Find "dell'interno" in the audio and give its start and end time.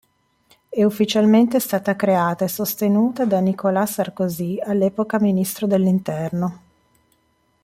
5.67-6.59